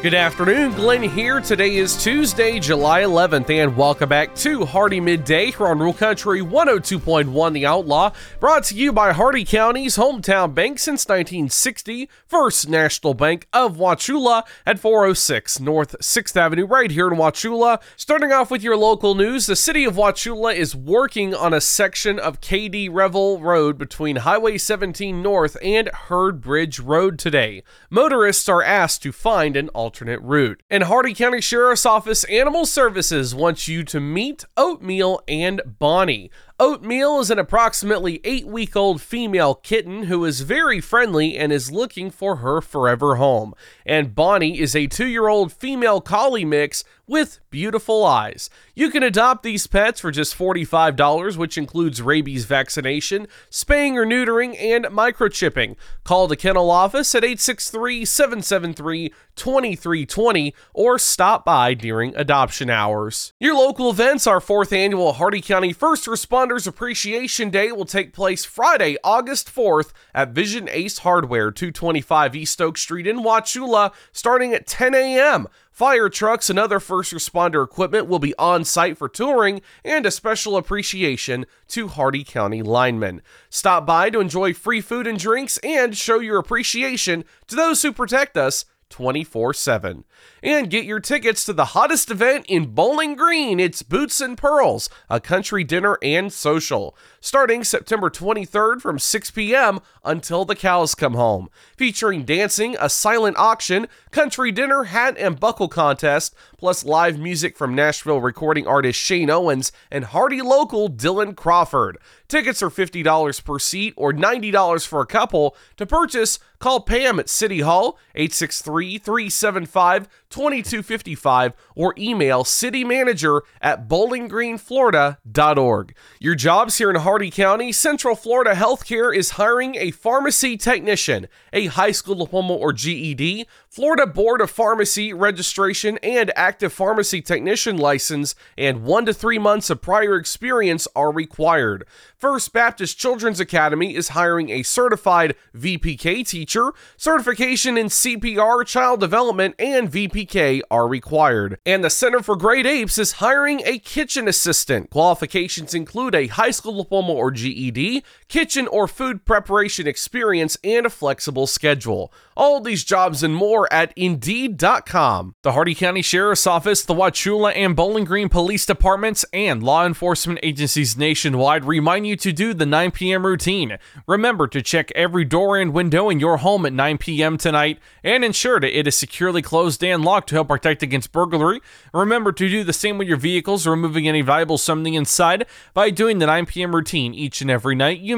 Good 0.00 0.14
afternoon, 0.14 0.74
Glenn 0.74 1.02
here. 1.02 1.40
Today 1.40 1.74
is 1.74 2.00
Tuesday, 2.00 2.60
July 2.60 3.02
11th, 3.02 3.50
and 3.50 3.76
welcome 3.76 4.08
back 4.08 4.32
to 4.36 4.64
Hardee 4.64 5.00
Midday 5.00 5.50
here 5.50 5.66
on 5.66 5.80
Rural 5.80 5.92
Country 5.92 6.40
102.1 6.40 7.52
The 7.52 7.66
Outlaw, 7.66 8.12
brought 8.38 8.62
to 8.66 8.76
you 8.76 8.92
by 8.92 9.12
Hardee 9.12 9.44
County's 9.44 9.96
hometown 9.96 10.54
bank 10.54 10.78
since 10.78 11.08
1960, 11.08 12.08
First 12.28 12.68
National 12.68 13.12
Bank 13.12 13.48
of 13.52 13.76
Wauchula 13.76 14.44
at 14.64 14.78
406 14.78 15.58
North 15.58 15.96
6th 16.00 16.36
Avenue, 16.36 16.66
right 16.66 16.92
here 16.92 17.08
in 17.08 17.18
Wauchula. 17.18 17.82
Starting 17.96 18.30
off 18.30 18.52
with 18.52 18.62
your 18.62 18.76
local 18.76 19.16
news, 19.16 19.46
the 19.46 19.56
city 19.56 19.82
of 19.82 19.96
Wauchula 19.96 20.54
is 20.54 20.76
working 20.76 21.34
on 21.34 21.52
a 21.52 21.60
section 21.60 22.20
of 22.20 22.40
KD 22.40 22.88
Revel 22.88 23.40
Road 23.40 23.76
between 23.76 24.14
Highway 24.16 24.58
17 24.58 25.20
North 25.20 25.56
and 25.60 25.88
Hurd 25.88 26.40
Bridge 26.40 26.78
Road 26.78 27.18
today. 27.18 27.64
Motorists 27.90 28.48
are 28.48 28.62
asked 28.62 29.02
to 29.02 29.10
find 29.10 29.56
an 29.56 29.68
alternate 29.70 29.87
alternate 29.88 30.20
route. 30.20 30.62
And 30.68 30.82
Hardee 30.82 31.14
County 31.14 31.40
Sheriff's 31.40 31.86
Office 31.86 32.24
Animal 32.24 32.66
Services 32.66 33.34
wants 33.34 33.68
you 33.68 33.82
to 33.84 34.00
meet 34.00 34.44
Oatmeal 34.54 35.22
and 35.26 35.62
Bonnie. 35.64 36.30
Oatmeal 36.60 37.20
is 37.20 37.30
an 37.30 37.38
approximately 37.38 38.20
eight 38.24 38.44
week 38.44 38.74
old 38.74 39.00
female 39.00 39.54
kitten 39.54 40.04
who 40.04 40.24
is 40.24 40.40
very 40.40 40.80
friendly 40.80 41.38
and 41.38 41.52
is 41.52 41.70
looking 41.70 42.10
for 42.10 42.36
her 42.36 42.60
forever 42.60 43.14
home. 43.14 43.54
And 43.86 44.12
Bonnie 44.12 44.58
is 44.58 44.74
a 44.74 44.88
two 44.88 45.06
year 45.06 45.28
old 45.28 45.52
female 45.52 46.00
collie 46.00 46.44
mix 46.44 46.82
with 47.08 47.40
beautiful 47.50 48.04
eyes. 48.04 48.50
You 48.74 48.90
can 48.90 49.02
adopt 49.02 49.42
these 49.42 49.66
pets 49.66 50.00
for 50.00 50.10
just 50.10 50.36
$45, 50.36 51.36
which 51.36 51.56
includes 51.56 52.02
rabies 52.02 52.44
vaccination, 52.44 53.26
spaying 53.48 53.96
or 53.96 54.04
neutering, 54.04 54.60
and 54.60 54.84
microchipping. 54.86 55.76
Call 56.04 56.28
the 56.28 56.36
kennel 56.36 56.70
office 56.70 57.14
at 57.14 57.24
863 57.24 58.04
773 58.04 59.12
2320 59.34 60.54
or 60.74 60.98
stop 60.98 61.44
by 61.44 61.72
during 61.72 62.14
adoption 62.14 62.68
hours. 62.68 63.32
Your 63.40 63.54
local 63.54 63.90
events, 63.90 64.26
our 64.26 64.40
fourth 64.40 64.72
annual 64.72 65.14
Hardee 65.14 65.40
County 65.40 65.72
First 65.72 66.06
Responders 66.48 66.66
Appreciation 66.66 67.50
Day 67.50 67.72
will 67.72 67.84
take 67.84 68.14
place 68.14 68.44
Friday, 68.44 68.96
August 69.04 69.54
4th 69.54 69.92
at 70.14 70.30
Vision 70.30 70.66
Ace 70.70 70.98
Hardware, 70.98 71.50
225 71.50 72.34
East 72.34 72.62
Oak 72.62 72.78
Street 72.78 73.06
in 73.06 73.18
Wauchula, 73.18 73.92
starting 74.12 74.54
at 74.54 74.66
10 74.66 74.94
a.m. 74.94 75.46
Fire 75.70 76.08
trucks 76.08 76.48
and 76.48 76.58
other 76.58 76.80
first 76.80 77.12
responder 77.12 77.62
equipment 77.62 78.06
will 78.08 78.18
be 78.18 78.34
on 78.38 78.64
site 78.64 78.96
for 78.96 79.10
touring 79.10 79.60
and 79.84 80.06
a 80.06 80.10
special 80.10 80.56
appreciation 80.56 81.44
to 81.68 81.88
Hardee 81.88 82.24
County 82.24 82.62
linemen. 82.62 83.20
Stop 83.50 83.84
by 83.84 84.08
to 84.08 84.20
enjoy 84.20 84.54
free 84.54 84.80
food 84.80 85.06
and 85.06 85.18
drinks 85.18 85.58
and 85.58 85.96
show 85.96 86.18
your 86.18 86.38
appreciation 86.38 87.24
to 87.46 87.56
those 87.56 87.82
who 87.82 87.92
protect 87.92 88.38
us 88.38 88.64
24 88.88 89.52
7. 89.52 90.04
And 90.42 90.70
get 90.70 90.84
your 90.84 91.00
tickets 91.00 91.44
to 91.46 91.52
the 91.52 91.64
hottest 91.66 92.12
event 92.12 92.46
in 92.46 92.66
Bowling 92.66 93.16
Green. 93.16 93.58
It's 93.58 93.82
Boots 93.82 94.20
and 94.20 94.38
Pearls, 94.38 94.88
a 95.10 95.18
country 95.18 95.64
dinner 95.64 95.98
and 96.00 96.32
social, 96.32 96.96
starting 97.20 97.64
September 97.64 98.08
23rd 98.08 98.80
from 98.80 99.00
6 99.00 99.30
p.m. 99.32 99.80
until 100.04 100.44
the 100.44 100.54
cows 100.54 100.94
come 100.94 101.14
home. 101.14 101.48
Featuring 101.76 102.24
dancing, 102.24 102.76
a 102.78 102.88
silent 102.88 103.36
auction, 103.36 103.88
country 104.12 104.52
dinner, 104.52 104.84
hat 104.84 105.16
and 105.18 105.40
buckle 105.40 105.68
contest, 105.68 106.36
plus 106.56 106.84
live 106.84 107.18
music 107.18 107.56
from 107.56 107.74
Nashville 107.74 108.20
recording 108.20 108.66
artist 108.66 109.00
Shane 109.00 109.30
Owens 109.30 109.72
and 109.90 110.04
Hardee 110.04 110.42
local 110.42 110.88
Dylan 110.88 111.34
Crawford. 111.34 111.98
Tickets 112.28 112.62
are 112.62 112.70
$50 112.70 113.44
per 113.44 113.58
seat 113.58 113.94
or 113.96 114.12
$90 114.12 114.86
for 114.86 115.00
a 115.00 115.06
couple. 115.06 115.56
To 115.78 115.86
purchase, 115.86 116.38
call 116.58 116.80
Pam 116.80 117.18
at 117.18 117.28
City 117.28 117.60
Hall 117.60 117.98
863 118.14 118.98
375 118.98 120.08
2255 120.30 121.52
or 121.74 121.94
email 121.98 122.44
citymanager 122.44 123.40
at 123.60 123.88
bowlinggreenflorida.org. 123.88 125.96
Your 126.20 126.34
jobs 126.34 126.78
here 126.78 126.90
in 126.90 126.96
Hardee 126.96 127.30
County, 127.30 127.72
Central 127.72 128.16
Florida 128.16 128.54
Healthcare 128.54 129.14
is 129.14 129.30
hiring 129.30 129.76
a 129.76 129.90
pharmacy 129.90 130.56
technician, 130.56 131.26
a 131.52 131.66
high 131.66 131.92
school 131.92 132.16
diploma 132.16 132.54
or 132.54 132.72
GED, 132.72 133.46
Florida 133.70 134.06
Board 134.06 134.40
of 134.40 134.50
Pharmacy 134.50 135.12
registration 135.12 135.98
and 136.02 136.32
active 136.34 136.72
pharmacy 136.72 137.20
technician 137.20 137.76
license, 137.76 138.34
and 138.56 138.82
one 138.82 139.04
to 139.04 139.12
three 139.12 139.38
months 139.38 139.68
of 139.68 139.82
prior 139.82 140.16
experience 140.16 140.88
are 140.96 141.12
required. 141.12 141.86
First 142.16 142.52
Baptist 142.54 142.98
Children's 142.98 143.40
Academy 143.40 143.94
is 143.94 144.08
hiring 144.08 144.48
a 144.48 144.62
certified 144.62 145.36
VPK 145.54 146.26
teacher. 146.26 146.72
Certification 146.96 147.76
in 147.76 147.86
CPR, 147.86 148.66
child 148.66 149.00
development, 149.00 149.54
and 149.58 149.92
VPK 149.92 150.62
are 150.70 150.88
required. 150.88 151.58
And 151.66 151.84
the 151.84 151.90
Center 151.90 152.22
for 152.22 152.36
Great 152.36 152.66
Apes 152.66 152.96
is 152.96 153.12
hiring 153.12 153.60
a 153.66 153.78
kitchen 153.78 154.26
assistant. 154.26 154.88
Qualifications 154.90 155.74
include 155.74 156.14
a 156.14 156.28
high 156.28 156.50
school 156.50 156.82
diploma 156.82 157.12
or 157.12 157.30
GED, 157.30 158.02
kitchen 158.28 158.66
or 158.68 158.86
food 158.86 159.24
preparation 159.24 159.86
experience, 159.86 160.56
and 160.62 160.86
a 160.86 160.90
flexible 160.90 161.46
schedule. 161.46 162.12
All 162.36 162.60
these 162.60 162.84
jobs 162.84 163.22
and 163.22 163.34
more 163.34 163.72
at 163.72 163.92
Indeed.com. 163.96 165.34
The 165.42 165.52
Hardee 165.52 165.74
County 165.74 166.02
Sheriff's 166.02 166.46
Office, 166.46 166.84
the 166.84 166.94
Wauchula 166.94 167.52
and 167.56 167.74
Bowling 167.74 168.04
Green 168.04 168.28
Police 168.28 168.64
Departments, 168.64 169.24
and 169.32 169.62
law 169.62 169.84
enforcement 169.84 170.38
agencies 170.42 170.96
nationwide 170.96 171.64
remind 171.64 172.06
you 172.06 172.16
to 172.16 172.32
do 172.32 172.54
the 172.54 172.66
9 172.66 172.90
p.m. 172.92 173.26
routine. 173.26 173.78
Remember 174.06 174.46
to 174.46 174.62
check 174.62 174.92
every 174.94 175.24
door 175.24 175.56
and 175.56 175.72
window 175.72 176.10
in 176.10 176.20
your 176.20 176.36
home 176.36 176.64
at 176.66 176.72
9 176.72 176.98
p.m. 176.98 177.38
tonight 177.38 177.78
and 178.04 178.24
ensure 178.24 178.60
that 178.60 178.78
it 178.78 178.86
is 178.86 178.96
securely 178.96 179.42
closed 179.42 179.82
and 179.82 180.04
locked 180.04 180.28
to 180.28 180.36
help 180.36 180.48
protect 180.48 180.82
against 180.82 181.12
burglary. 181.12 181.60
Remember 181.94 182.30
to 182.32 182.48
do 182.48 182.62
the 182.62 182.72
same 182.72 182.98
with 182.98 183.08
your 183.08 183.16
vehicles, 183.16 183.66
removing 183.66 184.06
any 184.06 184.20
valuable 184.20 184.58
something 184.58 184.94
inside 184.94 185.46
by 185.74 185.90
doing 185.90 186.18
the 186.18 186.26
9 186.26 186.46
p.m. 186.46 186.74
routine 186.74 187.14
each 187.14 187.40
and 187.40 187.50
every 187.50 187.74
night. 187.74 188.00
You 188.00 188.17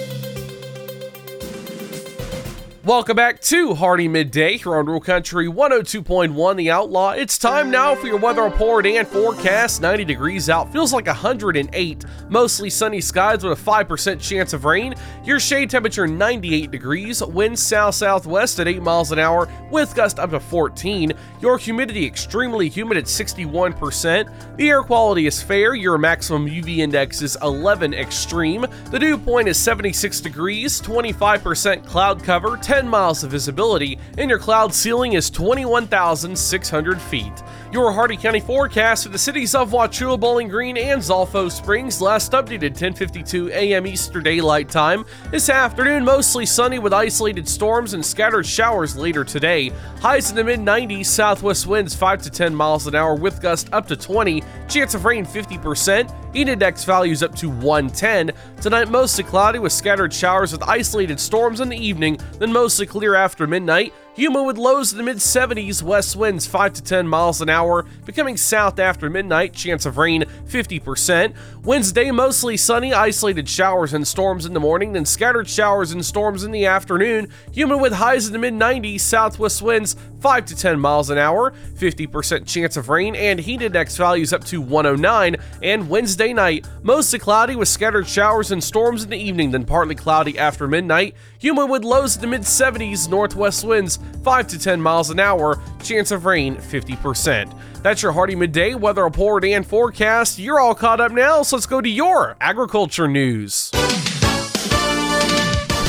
Welcome 2.83 3.15
back 3.15 3.39
to 3.41 3.75
Hardee 3.75 4.07
Midday 4.07 4.57
here 4.57 4.75
on 4.75 4.87
Rural 4.87 5.01
Country 5.01 5.45
102.1 5.45 6.55
The 6.55 6.71
Outlaw. 6.71 7.11
It's 7.11 7.37
time 7.37 7.69
now 7.69 7.93
for 7.93 8.07
your 8.07 8.17
weather 8.17 8.41
report 8.41 8.87
and 8.87 9.07
forecast. 9.07 9.83
90 9.83 10.03
degrees 10.03 10.49
out, 10.49 10.73
feels 10.73 10.91
like 10.91 11.05
108. 11.05 12.05
Mostly 12.29 12.71
sunny 12.71 12.99
skies 12.99 13.43
with 13.43 13.59
a 13.59 13.61
5% 13.61 14.19
chance 14.19 14.53
of 14.53 14.65
rain. 14.65 14.95
Your 15.23 15.39
shade 15.39 15.69
temperature 15.69 16.07
98 16.07 16.71
degrees. 16.71 17.23
Wind 17.23 17.59
south 17.59 17.93
southwest 17.93 18.59
at 18.59 18.67
8 18.67 18.81
miles 18.81 19.11
an 19.11 19.19
hour 19.19 19.47
with 19.69 19.93
gust 19.93 20.17
up 20.17 20.31
to 20.31 20.39
14. 20.39 21.13
Your 21.39 21.59
humidity 21.59 22.03
extremely 22.03 22.67
humid 22.67 22.97
at 22.97 23.03
61%. 23.03 24.57
The 24.57 24.69
air 24.69 24.81
quality 24.81 25.27
is 25.27 25.39
fair. 25.39 25.75
Your 25.75 25.99
maximum 25.99 26.47
UV 26.47 26.77
index 26.77 27.21
is 27.21 27.37
11 27.43 27.93
extreme. 27.93 28.65
The 28.89 28.97
dew 28.97 29.19
point 29.19 29.47
is 29.47 29.59
76 29.59 30.19
degrees, 30.19 30.81
25% 30.81 31.85
cloud 31.85 32.23
cover. 32.23 32.57
10 32.71 32.87
miles 32.87 33.21
of 33.21 33.31
visibility, 33.31 33.99
and 34.17 34.29
your 34.29 34.39
cloud 34.39 34.73
ceiling 34.73 35.11
is 35.11 35.29
21,600 35.29 37.01
feet. 37.01 37.43
Your 37.71 37.93
Hardee 37.93 38.17
County 38.17 38.41
forecast 38.41 39.03
for 39.03 39.09
the 39.09 39.17
cities 39.17 39.55
of 39.55 39.71
Wauchula, 39.71 40.19
Bowling 40.19 40.49
Green, 40.49 40.75
and 40.75 41.01
Zolfo 41.01 41.49
Springs, 41.49 42.01
last 42.01 42.33
updated 42.33 42.77
10:52 42.77 43.49
a.m. 43.51 43.87
Eastern 43.87 44.23
Daylight 44.23 44.67
Time. 44.67 45.05
This 45.29 45.49
afternoon, 45.49 46.03
mostly 46.03 46.45
sunny 46.45 46.79
with 46.79 46.91
isolated 46.91 47.47
storms 47.47 47.93
and 47.93 48.05
scattered 48.05 48.45
showers 48.45 48.97
later 48.97 49.23
today. 49.23 49.71
Highs 50.01 50.29
in 50.29 50.35
the 50.35 50.43
mid 50.43 50.59
90s, 50.59 51.05
southwest 51.05 51.65
winds 51.65 51.95
5 51.95 52.23
to 52.23 52.29
10 52.29 52.53
miles 52.53 52.87
an 52.87 52.95
hour 52.95 53.15
with 53.15 53.41
gusts 53.41 53.69
up 53.71 53.87
to 53.87 53.95
20. 53.95 54.43
Chance 54.67 54.93
of 54.93 55.05
rain 55.05 55.25
50%. 55.25 56.13
Heat 56.33 56.49
index 56.49 56.83
values 56.83 57.23
up 57.23 57.33
to 57.35 57.49
110. 57.49 58.31
Tonight, 58.59 58.89
mostly 58.89 59.23
cloudy 59.23 59.59
with 59.59 59.71
scattered 59.71 60.11
showers 60.11 60.51
with 60.51 60.63
isolated 60.63 61.21
storms 61.21 61.61
in 61.61 61.69
the 61.69 61.77
evening, 61.77 62.17
then 62.37 62.51
mostly 62.51 62.85
clear 62.85 63.15
after 63.15 63.47
midnight. 63.47 63.93
Humid 64.15 64.45
with 64.45 64.57
lows 64.57 64.91
in 64.91 64.97
the 64.97 65.05
mid 65.05 65.17
70s, 65.17 65.81
west 65.81 66.17
winds 66.17 66.45
5 66.45 66.73
to 66.73 66.83
10 66.83 67.07
miles 67.07 67.39
an 67.39 67.47
hour, 67.47 67.85
becoming 68.05 68.35
south 68.35 68.77
after 68.77 69.09
midnight, 69.09 69.53
chance 69.53 69.85
of 69.85 69.97
rain 69.97 70.25
50%. 70.47 71.33
Wednesday, 71.63 72.11
mostly 72.11 72.57
sunny, 72.57 72.93
isolated 72.93 73.47
showers 73.47 73.93
and 73.93 74.05
storms 74.05 74.45
in 74.45 74.51
the 74.53 74.59
morning, 74.59 74.91
then 74.91 75.05
scattered 75.05 75.47
showers 75.47 75.93
and 75.93 76.05
storms 76.05 76.43
in 76.43 76.51
the 76.51 76.65
afternoon. 76.65 77.29
Humid 77.53 77.79
with 77.79 77.93
highs 77.93 78.27
in 78.27 78.33
the 78.33 78.39
mid 78.39 78.53
90s, 78.53 78.99
southwest 78.99 79.61
winds 79.61 79.95
5 80.19 80.45
to 80.45 80.55
10 80.57 80.77
miles 80.77 81.09
an 81.09 81.17
hour, 81.17 81.51
50% 81.75 82.45
chance 82.45 82.75
of 82.75 82.89
rain, 82.89 83.15
and 83.15 83.39
heat 83.39 83.61
index 83.61 83.95
values 83.95 84.33
up 84.33 84.43
to 84.43 84.59
109. 84.59 85.37
And 85.63 85.89
Wednesday 85.89 86.33
night, 86.33 86.67
mostly 86.83 87.17
cloudy 87.17 87.55
with 87.55 87.69
scattered 87.69 88.07
showers 88.07 88.51
and 88.51 88.61
storms 88.61 89.05
in 89.05 89.09
the 89.09 89.17
evening, 89.17 89.51
then 89.51 89.65
partly 89.65 89.95
cloudy 89.95 90.37
after 90.37 90.67
midnight. 90.67 91.15
Humid 91.41 91.71
with 91.71 91.83
lows 91.83 92.13
in 92.15 92.21
the 92.21 92.27
mid 92.27 92.41
70s, 92.41 93.09
northwest 93.09 93.65
winds 93.65 93.97
5 94.23 94.47
to 94.49 94.59
10 94.59 94.79
miles 94.79 95.09
an 95.09 95.19
hour, 95.19 95.59
chance 95.81 96.11
of 96.11 96.25
rain 96.25 96.55
50%. 96.55 97.51
That's 97.81 98.03
your 98.03 98.11
Hardee 98.11 98.35
Midday 98.35 98.75
weather 98.75 99.03
report 99.03 99.43
and 99.43 99.65
forecast. 99.65 100.37
You're 100.37 100.59
all 100.59 100.75
caught 100.75 101.01
up 101.01 101.11
now, 101.11 101.41
so 101.41 101.55
let's 101.55 101.65
go 101.65 101.81
to 101.81 101.89
your 101.89 102.37
agriculture 102.39 103.07
news. 103.07 103.71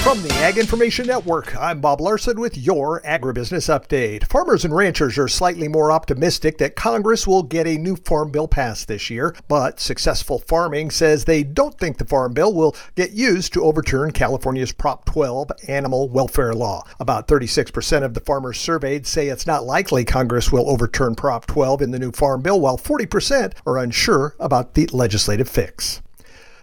From 0.02 0.20
the 0.20 0.34
Ag 0.42 0.58
Information 0.58 1.06
Network, 1.06 1.54
I'm 1.56 1.80
Bob 1.80 2.00
Larson 2.00 2.40
with 2.40 2.58
your 2.58 3.00
Agribusiness 3.02 3.70
Update. 3.70 4.26
Farmers 4.26 4.64
and 4.64 4.74
ranchers 4.74 5.16
are 5.16 5.28
slightly 5.28 5.68
more 5.68 5.92
optimistic 5.92 6.58
that 6.58 6.74
Congress 6.74 7.24
will 7.24 7.44
get 7.44 7.68
a 7.68 7.78
new 7.78 7.94
farm 7.94 8.32
bill 8.32 8.48
passed 8.48 8.88
this 8.88 9.10
year, 9.10 9.32
but 9.46 9.78
Successful 9.78 10.40
Farming 10.40 10.90
says 10.90 11.24
they 11.24 11.44
don't 11.44 11.78
think 11.78 11.98
the 11.98 12.04
farm 12.04 12.32
bill 12.32 12.52
will 12.52 12.74
get 12.96 13.12
used 13.12 13.52
to 13.52 13.62
overturn 13.62 14.10
California's 14.10 14.72
Prop 14.72 15.04
12 15.04 15.52
animal 15.68 16.08
welfare 16.08 16.52
law. 16.52 16.82
About 16.98 17.28
36% 17.28 18.02
of 18.02 18.14
the 18.14 18.20
farmers 18.20 18.58
surveyed 18.58 19.06
say 19.06 19.28
it's 19.28 19.46
not 19.46 19.64
likely 19.64 20.04
Congress 20.04 20.50
will 20.50 20.68
overturn 20.68 21.14
Prop 21.14 21.46
12 21.46 21.80
in 21.80 21.92
the 21.92 22.00
new 22.00 22.10
farm 22.10 22.42
bill, 22.42 22.60
while 22.60 22.76
40% 22.76 23.52
are 23.64 23.78
unsure 23.78 24.34
about 24.40 24.74
the 24.74 24.88
legislative 24.88 25.48
fix. 25.48 26.02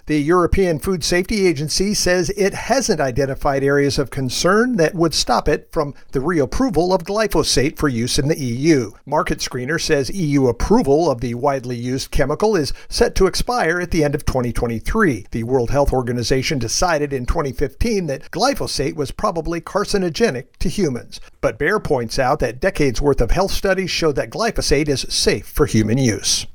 The 0.09 0.19
European 0.19 0.79
Food 0.79 1.03
Safety 1.03 1.45
Agency 1.45 1.93
says 1.93 2.31
it 2.31 2.55
hasn't 2.55 2.99
identified 2.99 3.63
areas 3.63 3.99
of 3.99 4.09
concern 4.09 4.77
that 4.77 4.95
would 4.95 5.13
stop 5.13 5.47
it 5.47 5.69
from 5.71 5.93
the 6.13 6.19
reapproval 6.19 6.95
of 6.95 7.03
glyphosate 7.03 7.77
for 7.77 7.87
use 7.87 8.17
in 8.17 8.27
the 8.27 8.39
EU. 8.39 8.93
Market 9.05 9.37
Screener 9.37 9.79
says 9.79 10.09
EU 10.09 10.47
approval 10.47 11.11
of 11.11 11.21
the 11.21 11.35
widely 11.35 11.75
used 11.75 12.09
chemical 12.09 12.55
is 12.55 12.73
set 12.89 13.13
to 13.13 13.27
expire 13.27 13.79
at 13.79 13.91
the 13.91 14.03
end 14.03 14.15
of 14.15 14.25
2023. 14.25 15.27
The 15.29 15.43
World 15.43 15.69
Health 15.69 15.93
Organization 15.93 16.57
decided 16.57 17.13
in 17.13 17.27
2015 17.27 18.07
that 18.07 18.31
glyphosate 18.31 18.95
was 18.95 19.11
probably 19.11 19.61
carcinogenic 19.61 20.45
to 20.57 20.69
humans. 20.69 21.21
But 21.39 21.59
Bayer 21.59 21.79
points 21.79 22.17
out 22.17 22.39
that 22.39 22.59
decades 22.59 22.99
worth 22.99 23.21
of 23.21 23.29
health 23.29 23.51
studies 23.51 23.91
show 23.91 24.11
that 24.13 24.31
glyphosate 24.31 24.89
is 24.89 25.05
safe 25.07 25.45
for 25.45 25.67
human 25.67 25.99
use 25.99 26.47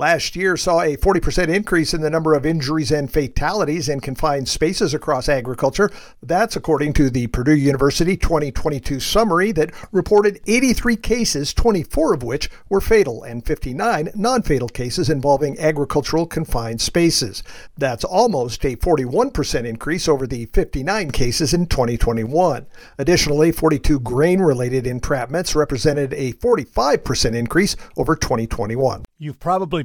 last 0.00 0.34
year 0.34 0.56
saw 0.56 0.80
a 0.80 0.96
40% 0.96 1.54
increase 1.54 1.92
in 1.92 2.00
the 2.00 2.08
number 2.08 2.32
of 2.32 2.46
injuries 2.46 2.90
and 2.90 3.12
fatalities 3.12 3.86
in 3.86 4.00
confined 4.00 4.48
spaces 4.48 4.94
across 4.94 5.28
agriculture. 5.28 5.90
That's 6.22 6.56
according 6.56 6.94
to 6.94 7.10
the 7.10 7.26
Purdue 7.26 7.54
University 7.54 8.16
2022 8.16 8.98
summary 8.98 9.52
that 9.52 9.72
reported 9.92 10.40
83 10.46 10.96
cases, 10.96 11.52
24 11.52 12.14
of 12.14 12.22
which 12.22 12.48
were 12.70 12.80
fatal, 12.80 13.22
and 13.22 13.44
59 13.44 14.08
non 14.14 14.40
fatal 14.40 14.70
cases 14.70 15.10
involving 15.10 15.58
agricultural 15.60 16.26
confined 16.26 16.80
spaces. 16.80 17.42
That's 17.76 18.02
almost 18.02 18.64
a 18.64 18.76
41% 18.76 19.66
increase 19.66 20.08
over 20.08 20.26
the 20.26 20.46
59 20.46 21.10
cases 21.10 21.52
in 21.52 21.66
2021. 21.66 22.66
Additionally, 22.96 23.52
42 23.52 24.00
grain 24.00 24.40
related 24.40 24.86
entrapments 24.86 25.54
represented 25.54 26.14
a 26.14 26.32
45% 26.32 27.34
increase 27.34 27.76
over 27.98 28.16
2021. 28.16 29.04
You've 29.22 29.38
probably 29.38 29.82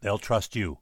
they'll 0.00 0.18
trust 0.18 0.56
you. 0.56 0.78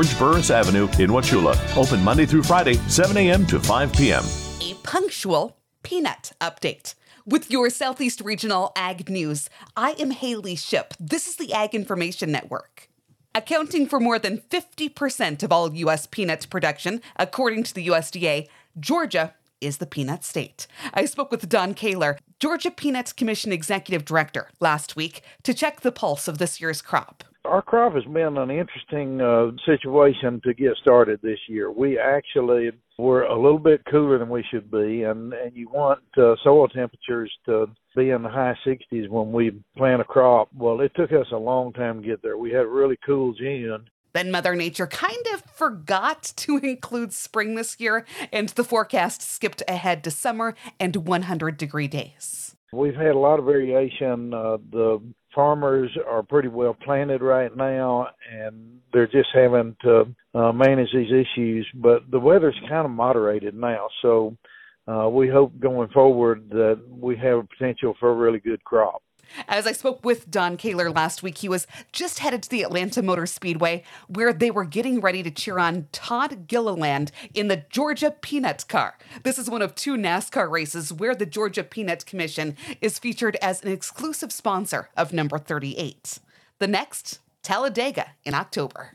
George 0.00 0.18
Burris 0.18 0.50
Avenue 0.50 0.84
in 0.98 1.10
Wauchula. 1.10 1.76
Open 1.76 2.02
Monday 2.02 2.24
through 2.24 2.42
Friday, 2.42 2.76
7 2.88 3.14
a.m. 3.18 3.44
to 3.46 3.60
5 3.60 3.92
p.m. 3.92 4.24
A 4.62 4.72
punctual 4.82 5.58
peanut 5.82 6.32
update. 6.40 6.94
With 7.26 7.50
your 7.50 7.68
Southeast 7.68 8.22
Regional 8.22 8.72
Ag 8.74 9.10
News, 9.10 9.50
I 9.76 9.90
am 9.98 10.12
Haley 10.12 10.56
Ship. 10.56 10.94
This 10.98 11.28
is 11.28 11.36
the 11.36 11.52
Ag 11.52 11.74
Information 11.74 12.32
Network. 12.32 12.88
Accounting 13.34 13.86
for 13.86 14.00
more 14.00 14.18
than 14.18 14.38
50% 14.38 15.42
of 15.42 15.52
all 15.52 15.74
U.S. 15.74 16.06
peanut 16.06 16.46
production, 16.48 17.02
according 17.16 17.64
to 17.64 17.74
the 17.74 17.88
USDA, 17.88 18.48
Georgia 18.78 19.34
is 19.60 19.76
the 19.76 19.86
peanut 19.86 20.24
state. 20.24 20.66
I 20.94 21.04
spoke 21.04 21.30
with 21.30 21.46
Don 21.46 21.74
Koehler, 21.74 22.16
Georgia 22.38 22.70
Peanuts 22.70 23.12
Commission 23.12 23.52
Executive 23.52 24.06
Director, 24.06 24.48
last 24.60 24.96
week 24.96 25.20
to 25.42 25.52
check 25.52 25.82
the 25.82 25.92
pulse 25.92 26.26
of 26.26 26.38
this 26.38 26.58
year's 26.58 26.80
crop. 26.80 27.22
Our 27.44 27.62
crop 27.62 27.94
has 27.94 28.04
been 28.04 28.36
an 28.36 28.50
interesting 28.50 29.20
uh, 29.20 29.50
situation 29.64 30.40
to 30.44 30.52
get 30.52 30.76
started 30.76 31.20
this 31.22 31.38
year. 31.48 31.70
We 31.70 31.98
actually 31.98 32.70
were 32.98 33.22
a 33.22 33.40
little 33.40 33.58
bit 33.58 33.82
cooler 33.90 34.18
than 34.18 34.28
we 34.28 34.44
should 34.50 34.70
be, 34.70 35.04
and, 35.04 35.32
and 35.32 35.56
you 35.56 35.68
want 35.70 36.00
uh, 36.18 36.36
soil 36.44 36.68
temperatures 36.68 37.32
to 37.46 37.66
be 37.96 38.10
in 38.10 38.22
the 38.22 38.28
high 38.28 38.56
60s 38.66 39.08
when 39.08 39.32
we 39.32 39.52
plant 39.76 40.02
a 40.02 40.04
crop. 40.04 40.48
Well, 40.54 40.80
it 40.80 40.92
took 40.94 41.12
us 41.12 41.26
a 41.32 41.36
long 41.36 41.72
time 41.72 42.02
to 42.02 42.08
get 42.08 42.22
there. 42.22 42.36
We 42.36 42.50
had 42.50 42.64
a 42.64 42.68
really 42.68 42.98
cool 43.04 43.32
June. 43.32 43.88
Then 44.12 44.30
Mother 44.30 44.54
Nature 44.54 44.86
kind 44.86 45.26
of 45.32 45.42
forgot 45.42 46.22
to 46.36 46.58
include 46.58 47.12
spring 47.14 47.54
this 47.54 47.80
year, 47.80 48.04
and 48.32 48.50
the 48.50 48.64
forecast 48.64 49.22
skipped 49.22 49.62
ahead 49.66 50.04
to 50.04 50.10
summer 50.10 50.54
and 50.78 50.94
100 50.94 51.56
degree 51.56 51.88
days. 51.88 52.54
We've 52.72 52.94
had 52.94 53.16
a 53.16 53.18
lot 53.18 53.38
of 53.38 53.46
variation. 53.46 54.32
Uh, 54.32 54.58
the 54.70 55.00
farmers 55.34 55.90
are 56.08 56.22
pretty 56.22 56.48
well 56.48 56.74
planted 56.74 57.22
right 57.22 57.54
now, 57.56 58.08
and 58.32 58.80
they're 58.92 59.06
just 59.06 59.28
having 59.34 59.76
to 59.82 60.04
uh, 60.34 60.52
manage 60.52 60.88
these 60.92 61.10
issues. 61.12 61.66
But 61.74 62.10
the 62.10 62.20
weather's 62.20 62.58
kind 62.68 62.84
of 62.84 62.90
moderated 62.90 63.54
now, 63.54 63.88
so 64.02 64.36
uh, 64.88 65.08
we 65.08 65.28
hope 65.28 65.58
going 65.60 65.88
forward 65.90 66.48
that 66.50 66.80
we 66.88 67.16
have 67.16 67.38
a 67.38 67.44
potential 67.44 67.94
for 68.00 68.10
a 68.10 68.14
really 68.14 68.40
good 68.40 68.62
crop. 68.64 69.02
As 69.48 69.66
I 69.66 69.72
spoke 69.72 70.04
with 70.04 70.30
Don 70.30 70.56
Koehler 70.56 70.94
last 70.94 71.22
week, 71.22 71.38
he 71.38 71.48
was 71.48 71.66
just 71.92 72.20
headed 72.20 72.42
to 72.42 72.50
the 72.50 72.62
Atlanta 72.62 73.02
Motor 73.02 73.26
Speedway 73.26 73.84
where 74.08 74.32
they 74.32 74.50
were 74.50 74.64
getting 74.64 75.00
ready 75.00 75.22
to 75.22 75.30
cheer 75.30 75.58
on 75.58 75.88
Todd 75.92 76.46
Gilliland 76.46 77.12
in 77.34 77.48
the 77.48 77.64
Georgia 77.70 78.10
Peanut 78.10 78.64
Car. 78.68 78.96
This 79.22 79.38
is 79.38 79.50
one 79.50 79.62
of 79.62 79.74
two 79.74 79.96
NASCAR 79.96 80.50
races 80.50 80.92
where 80.92 81.14
the 81.14 81.26
Georgia 81.26 81.64
Peanut 81.64 82.06
Commission 82.06 82.56
is 82.80 82.98
featured 82.98 83.36
as 83.42 83.62
an 83.62 83.72
exclusive 83.72 84.32
sponsor 84.32 84.90
of 84.96 85.12
number 85.12 85.38
38. 85.38 86.18
The 86.58 86.66
next, 86.66 87.20
Talladega 87.42 88.12
in 88.24 88.34
October. 88.34 88.94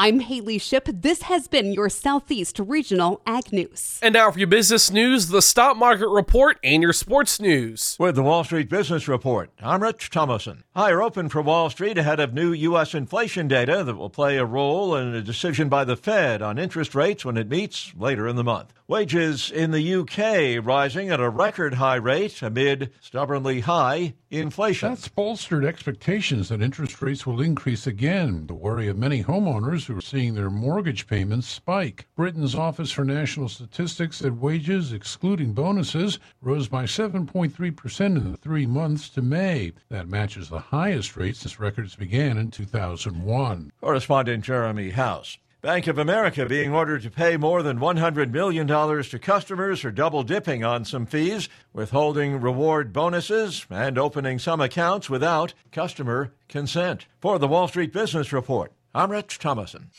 I'm 0.00 0.20
Haley 0.20 0.58
Ship. 0.58 0.88
This 0.92 1.22
has 1.22 1.48
been 1.48 1.72
your 1.72 1.88
Southeast 1.88 2.60
Regional 2.60 3.20
Ag 3.26 3.52
News. 3.52 3.98
And 4.00 4.12
now 4.12 4.30
for 4.30 4.38
your 4.38 4.46
business 4.46 4.92
news, 4.92 5.26
the 5.26 5.42
stock 5.42 5.76
market 5.76 6.06
report, 6.06 6.56
and 6.62 6.84
your 6.84 6.92
sports 6.92 7.40
news. 7.40 7.96
With 7.98 8.14
the 8.14 8.22
Wall 8.22 8.44
Street 8.44 8.68
Business 8.68 9.08
Report, 9.08 9.50
I'm 9.58 9.82
Rich 9.82 10.10
Thomason. 10.10 10.62
Higher 10.76 11.02
open 11.02 11.28
for 11.28 11.42
Wall 11.42 11.68
Street 11.68 11.98
ahead 11.98 12.20
of 12.20 12.32
new 12.32 12.52
U.S. 12.52 12.94
inflation 12.94 13.48
data 13.48 13.82
that 13.82 13.96
will 13.96 14.08
play 14.08 14.36
a 14.36 14.44
role 14.44 14.94
in 14.94 15.16
a 15.16 15.20
decision 15.20 15.68
by 15.68 15.84
the 15.84 15.96
Fed 15.96 16.42
on 16.42 16.60
interest 16.60 16.94
rates 16.94 17.24
when 17.24 17.36
it 17.36 17.50
meets 17.50 17.92
later 17.96 18.28
in 18.28 18.36
the 18.36 18.44
month. 18.44 18.72
Wages 18.86 19.50
in 19.50 19.72
the 19.72 19.94
UK 19.96 20.64
rising 20.64 21.10
at 21.10 21.18
a 21.18 21.28
record 21.28 21.74
high 21.74 21.96
rate 21.96 22.40
amid 22.40 22.92
stubbornly 23.00 23.60
high 23.60 24.14
inflation. 24.30 24.90
That's 24.90 25.08
bolstered 25.08 25.64
expectations 25.64 26.50
that 26.50 26.62
interest 26.62 27.02
rates 27.02 27.26
will 27.26 27.40
increase 27.40 27.86
again, 27.86 28.46
the 28.46 28.54
worry 28.54 28.88
of 28.88 28.96
many 28.96 29.24
homeowners 29.24 29.87
who 29.88 29.98
are 29.98 30.00
seeing 30.00 30.34
their 30.34 30.50
mortgage 30.50 31.08
payments 31.08 31.48
spike. 31.48 32.06
Britain's 32.14 32.54
Office 32.54 32.92
for 32.92 33.04
National 33.04 33.48
Statistics 33.48 34.18
said 34.18 34.40
wages, 34.40 34.92
excluding 34.92 35.52
bonuses, 35.52 36.20
rose 36.40 36.68
by 36.68 36.84
7.3% 36.84 38.00
in 38.00 38.30
the 38.30 38.36
three 38.36 38.66
months 38.66 39.08
to 39.08 39.22
May. 39.22 39.72
That 39.88 40.08
matches 40.08 40.48
the 40.48 40.60
highest 40.60 41.16
rate 41.16 41.34
since 41.34 41.58
records 41.58 41.96
began 41.96 42.38
in 42.38 42.52
2001. 42.52 43.72
Correspondent 43.80 44.44
Jeremy 44.44 44.90
House. 44.90 45.38
Bank 45.60 45.88
of 45.88 45.98
America 45.98 46.46
being 46.46 46.72
ordered 46.72 47.02
to 47.02 47.10
pay 47.10 47.36
more 47.36 47.64
than 47.64 47.80
$100 47.80 48.30
million 48.30 48.68
to 48.68 49.18
customers 49.18 49.80
for 49.80 49.90
double 49.90 50.22
dipping 50.22 50.62
on 50.62 50.84
some 50.84 51.04
fees, 51.04 51.48
withholding 51.72 52.40
reward 52.40 52.92
bonuses, 52.92 53.66
and 53.68 53.98
opening 53.98 54.38
some 54.38 54.60
accounts 54.60 55.10
without 55.10 55.54
customer 55.72 56.32
consent. 56.48 57.06
For 57.18 57.40
the 57.40 57.48
Wall 57.48 57.66
Street 57.66 57.92
Business 57.92 58.32
Report, 58.32 58.72
I'm 58.98 59.12
Rich 59.12 59.38
Thomason. 59.38 59.92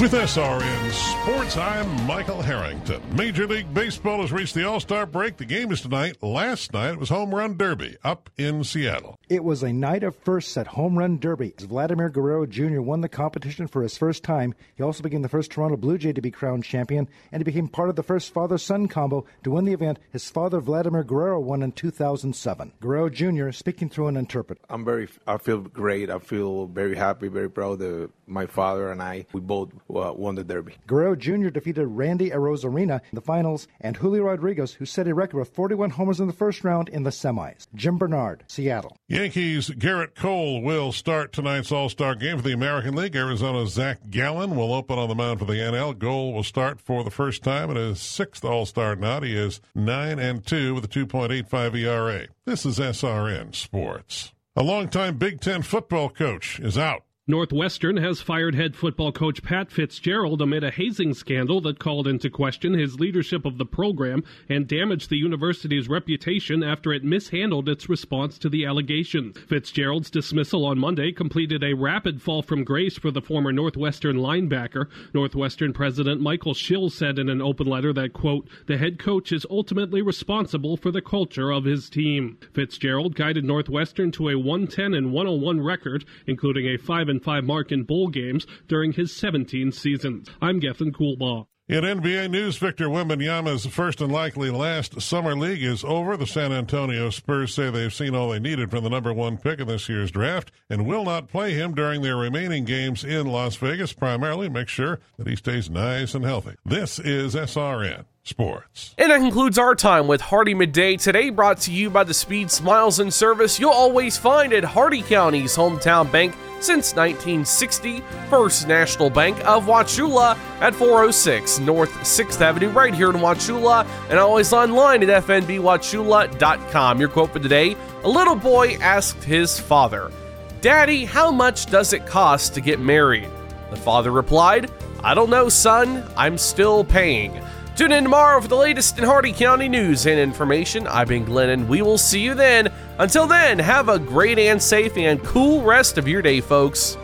With 0.00 0.12
SRN 0.14 0.90
Sports, 0.90 1.56
I'm 1.56 2.06
Michael 2.06 2.42
Harrington. 2.42 3.00
Major 3.14 3.46
League 3.46 3.72
Baseball 3.72 4.20
has 4.22 4.32
reached 4.32 4.54
the 4.54 4.66
All 4.66 4.80
Star 4.80 5.06
break. 5.06 5.36
The 5.36 5.44
game 5.44 5.70
is 5.70 5.80
tonight. 5.82 6.20
Last 6.20 6.72
night 6.72 6.94
it 6.94 6.98
was 6.98 7.10
Home 7.10 7.32
Run 7.32 7.56
Derby 7.56 7.96
up 8.02 8.28
in 8.36 8.64
Seattle. 8.64 9.16
It 9.28 9.44
was 9.44 9.62
a 9.62 9.72
night 9.72 10.02
of 10.02 10.16
firsts 10.16 10.56
at 10.56 10.66
Home 10.68 10.98
Run 10.98 11.18
Derby. 11.18 11.54
Vladimir 11.60 12.08
Guerrero 12.08 12.46
Jr. 12.46 12.80
won 12.80 13.00
the 13.00 13.08
competition 13.08 13.68
for 13.68 13.82
his 13.82 13.96
first 13.96 14.24
time. 14.24 14.54
He 14.74 14.82
also 14.82 15.04
became 15.04 15.22
the 15.22 15.28
first 15.28 15.52
Toronto 15.52 15.76
Blue 15.76 15.98
Jay 15.98 16.12
to 16.12 16.20
be 16.20 16.32
crowned 16.32 16.64
champion, 16.64 17.08
and 17.30 17.40
he 17.40 17.44
became 17.44 17.68
part 17.68 17.88
of 17.88 17.94
the 17.94 18.02
first 18.02 18.34
father 18.34 18.58
son 18.58 18.88
combo 18.88 19.24
to 19.44 19.52
win 19.52 19.66
the 19.66 19.72
event 19.72 20.00
his 20.10 20.28
father 20.28 20.58
Vladimir 20.58 21.04
Guerrero 21.04 21.38
won 21.38 21.62
in 21.62 21.70
2007. 21.70 22.72
Guerrero 22.80 23.08
Jr. 23.08 23.52
speaking 23.52 23.88
through 23.88 24.08
an 24.08 24.16
interpreter. 24.16 24.60
I'm 24.68 24.84
very, 24.84 25.08
I 25.28 25.36
feel 25.36 25.58
great. 25.60 26.10
I 26.10 26.18
feel 26.18 26.66
very 26.66 26.96
happy, 26.96 27.28
very 27.28 27.50
proud 27.50 27.78
that 27.80 28.10
my 28.26 28.46
father 28.46 28.90
and 28.90 29.00
I, 29.00 29.26
we 29.32 29.40
both 29.40 29.70
uh, 29.96 30.12
won 30.12 30.34
the 30.34 30.44
Derby. 30.44 30.74
Guerrero 30.86 31.16
Jr. 31.16 31.48
defeated 31.48 31.86
Randy 31.86 32.30
Arozarena 32.30 33.00
in 33.10 33.14
the 33.14 33.20
finals, 33.20 33.68
and 33.80 33.96
Julio 33.96 34.24
Rodriguez, 34.24 34.74
who 34.74 34.84
set 34.84 35.08
a 35.08 35.14
record 35.14 35.40
of 35.40 35.48
41 35.48 35.90
homers 35.90 36.20
in 36.20 36.26
the 36.26 36.32
first 36.32 36.64
round 36.64 36.88
in 36.88 37.02
the 37.02 37.10
semis. 37.10 37.66
Jim 37.74 37.98
Bernard, 37.98 38.44
Seattle. 38.46 38.96
Yankees 39.08 39.70
Gerrit 39.70 40.14
Cole 40.14 40.62
will 40.62 40.92
start 40.92 41.32
tonight's 41.32 41.72
All 41.72 41.88
Star 41.88 42.14
game 42.14 42.36
for 42.38 42.42
the 42.42 42.52
American 42.52 42.94
League. 42.94 43.16
Arizona's 43.16 43.72
Zach 43.72 44.10
Gallen 44.10 44.56
will 44.56 44.72
open 44.72 44.98
on 44.98 45.08
the 45.08 45.14
mound 45.14 45.38
for 45.38 45.44
the 45.44 45.54
NL. 45.54 45.98
Cole 45.98 46.32
will 46.32 46.42
start 46.42 46.80
for 46.80 47.04
the 47.04 47.10
first 47.10 47.42
time 47.42 47.70
in 47.70 47.76
his 47.76 48.00
sixth 48.00 48.44
All 48.44 48.66
Star 48.66 48.96
nod. 48.96 49.22
He 49.22 49.36
is 49.36 49.60
9 49.74 50.18
and 50.18 50.44
2 50.46 50.74
with 50.74 50.84
a 50.84 50.88
2.85 50.88 51.76
ERA. 51.76 52.26
This 52.44 52.64
is 52.66 52.78
SRN 52.78 53.54
Sports. 53.54 54.32
A 54.54 54.62
longtime 54.62 55.16
Big 55.16 55.40
Ten 55.40 55.62
football 55.62 56.10
coach 56.10 56.60
is 56.60 56.76
out 56.76 57.04
Northwestern 57.28 57.98
has 57.98 58.20
fired 58.20 58.56
head 58.56 58.74
football 58.74 59.12
coach 59.12 59.44
Pat 59.44 59.70
Fitzgerald 59.70 60.42
amid 60.42 60.64
a 60.64 60.72
hazing 60.72 61.14
scandal 61.14 61.60
that 61.60 61.78
called 61.78 62.08
into 62.08 62.28
question 62.28 62.74
his 62.74 62.98
leadership 62.98 63.44
of 63.44 63.58
the 63.58 63.64
program 63.64 64.24
and 64.48 64.66
damaged 64.66 65.08
the 65.08 65.18
university's 65.18 65.88
reputation 65.88 66.64
after 66.64 66.92
it 66.92 67.04
mishandled 67.04 67.68
its 67.68 67.88
response 67.88 68.38
to 68.38 68.48
the 68.48 68.66
allegation. 68.66 69.32
Fitzgerald's 69.34 70.10
dismissal 70.10 70.64
on 70.66 70.80
Monday 70.80 71.12
completed 71.12 71.62
a 71.62 71.74
rapid 71.74 72.20
fall 72.20 72.42
from 72.42 72.64
grace 72.64 72.98
for 72.98 73.12
the 73.12 73.22
former 73.22 73.52
Northwestern 73.52 74.16
linebacker. 74.16 74.88
Northwestern 75.14 75.72
president 75.72 76.20
Michael 76.20 76.54
Schill 76.54 76.90
said 76.90 77.20
in 77.20 77.28
an 77.28 77.40
open 77.40 77.68
letter 77.68 77.92
that, 77.92 78.14
quote, 78.14 78.48
the 78.66 78.78
head 78.78 78.98
coach 78.98 79.30
is 79.30 79.46
ultimately 79.48 80.02
responsible 80.02 80.76
for 80.76 80.90
the 80.90 81.00
culture 81.00 81.52
of 81.52 81.66
his 81.66 81.88
team. 81.88 82.36
Fitzgerald 82.52 83.14
guided 83.14 83.44
Northwestern 83.44 84.10
to 84.10 84.30
a 84.30 84.36
110 84.36 84.92
and 84.92 85.12
101 85.12 85.60
record, 85.60 86.04
including 86.26 86.66
a 86.66 86.76
5 86.76 87.11
and 87.12 87.22
5 87.22 87.44
mark 87.44 87.70
in 87.70 87.84
bowl 87.84 88.08
games 88.08 88.44
during 88.66 88.92
his 88.92 89.14
17 89.14 89.70
seasons. 89.70 90.28
I'm 90.40 90.58
Gethin 90.58 90.92
Coolbaugh. 90.92 91.46
In 91.68 91.84
NBA 91.84 92.28
news, 92.30 92.56
Victor 92.58 92.88
Wembanyama's 92.88 93.66
first 93.66 94.00
and 94.00 94.12
likely 94.12 94.50
last 94.50 95.00
summer 95.00 95.36
league 95.36 95.62
is 95.62 95.84
over. 95.84 96.16
The 96.16 96.26
San 96.26 96.52
Antonio 96.52 97.08
Spurs 97.10 97.54
say 97.54 97.70
they've 97.70 97.94
seen 97.94 98.16
all 98.16 98.30
they 98.30 98.40
needed 98.40 98.70
from 98.70 98.82
the 98.82 98.90
number 98.90 99.12
one 99.12 99.38
pick 99.38 99.60
in 99.60 99.68
this 99.68 99.88
year's 99.88 100.10
draft 100.10 100.50
and 100.68 100.84
will 100.84 101.04
not 101.04 101.28
play 101.28 101.54
him 101.54 101.72
during 101.72 102.02
their 102.02 102.16
remaining 102.16 102.64
games 102.64 103.04
in 103.04 103.26
Las 103.26 103.54
Vegas, 103.56 103.92
primarily 103.92 104.48
make 104.48 104.68
sure 104.68 104.98
that 105.16 105.28
he 105.28 105.36
stays 105.36 105.70
nice 105.70 106.14
and 106.14 106.24
healthy. 106.24 106.56
This 106.64 106.98
is 106.98 107.36
SRN 107.36 108.06
sports. 108.24 108.94
And 108.98 109.10
that 109.10 109.18
concludes 109.18 109.58
our 109.58 109.74
time 109.74 110.06
with 110.06 110.20
Hardee 110.20 110.54
Midday 110.54 110.96
today, 110.96 111.30
brought 111.30 111.58
to 111.62 111.72
you 111.72 111.90
by 111.90 112.04
the 112.04 112.14
speed, 112.14 112.50
smiles, 112.50 113.00
and 113.00 113.12
service 113.12 113.58
you'll 113.58 113.70
always 113.70 114.16
find 114.16 114.52
at 114.52 114.64
Hardee 114.64 115.02
County's 115.02 115.56
hometown 115.56 116.10
bank 116.10 116.34
since 116.60 116.94
1960, 116.94 118.00
First 118.30 118.68
National 118.68 119.10
Bank 119.10 119.36
of 119.44 119.66
Wauchula 119.66 120.36
at 120.60 120.74
406 120.74 121.58
North 121.58 121.90
6th 121.90 122.40
Avenue, 122.40 122.68
right 122.68 122.94
here 122.94 123.10
in 123.10 123.16
Wauchula, 123.16 123.84
and 124.08 124.18
always 124.18 124.52
online 124.52 125.02
at 125.02 125.24
fnbwauchula.com. 125.24 127.00
Your 127.00 127.08
quote 127.08 127.32
for 127.32 127.40
today 127.40 127.76
A 128.04 128.08
little 128.08 128.36
boy 128.36 128.76
asked 128.80 129.24
his 129.24 129.58
father, 129.58 130.12
Daddy, 130.60 131.04
how 131.04 131.32
much 131.32 131.66
does 131.66 131.92
it 131.92 132.06
cost 132.06 132.54
to 132.54 132.60
get 132.60 132.78
married? 132.78 133.28
The 133.70 133.76
father 133.76 134.12
replied, 134.12 134.70
I 135.02 135.14
don't 135.14 135.30
know, 135.30 135.48
son. 135.48 136.08
I'm 136.16 136.38
still 136.38 136.84
paying. 136.84 137.42
Tune 137.74 137.92
in 137.92 138.04
tomorrow 138.04 138.38
for 138.40 138.48
the 138.48 138.56
latest 138.56 138.98
in 138.98 139.04
Hardee 139.04 139.32
County 139.32 139.66
news 139.66 140.06
and 140.06 140.20
information. 140.20 140.86
I've 140.86 141.08
been 141.08 141.24
Glenn, 141.24 141.48
and 141.48 141.68
we 141.68 141.80
will 141.80 141.96
see 141.96 142.20
you 142.20 142.34
then. 142.34 142.70
Until 142.98 143.26
then, 143.26 143.58
have 143.58 143.88
a 143.88 143.98
great 143.98 144.38
and 144.38 144.62
safe 144.62 144.96
and 144.98 145.22
cool 145.24 145.62
rest 145.62 145.96
of 145.96 146.06
your 146.06 146.20
day, 146.20 146.42
folks. 146.42 146.98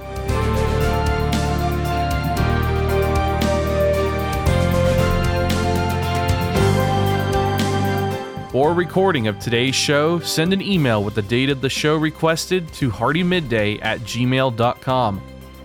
For 8.50 8.74
recording 8.74 9.26
of 9.26 9.38
today's 9.38 9.74
show, 9.74 10.20
send 10.20 10.52
an 10.52 10.60
email 10.60 11.02
with 11.02 11.14
the 11.14 11.22
date 11.22 11.48
of 11.48 11.60
the 11.60 11.70
show 11.70 11.96
requested 11.96 12.70
to 12.74 12.90
hardeemidday 12.90 13.78
at 13.82 14.00
gmail.com. 14.00 15.22